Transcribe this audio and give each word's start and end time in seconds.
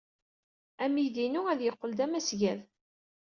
Amidi-inu 0.83 1.41
ad 1.51 1.59
yeqqel 1.63 1.91
d 1.97 1.99
amasgad. 2.05 2.59